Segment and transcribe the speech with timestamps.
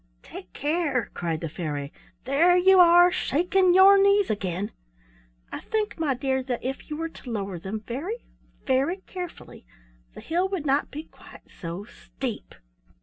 [0.23, 1.93] "Take care!" cried the fairy.
[2.25, 4.71] "There you are shaking your knees again.
[5.51, 8.25] I think, my dear, that if you were to lower them very,
[8.65, 9.63] very carefully,
[10.15, 12.55] the hill would not be quite so steep."